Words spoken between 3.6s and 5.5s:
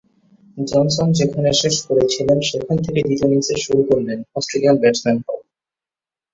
শুরু করলেন অস্ট্রেলিয়ান ব্যাটসম্যানরাও।